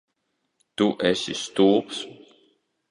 Tu 0.75 0.87
esi 1.11 1.37
stulbs? 1.43 2.05